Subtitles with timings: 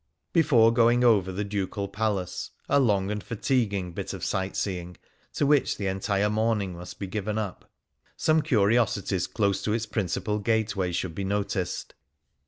[0.33, 4.97] Before going over the Ducal Palace— a long and fatiguing bit of sight seeing,
[5.33, 7.69] to which the entire morning must be given up—
[8.17, 11.93] some curi osities close to its principal gateway should be noticed.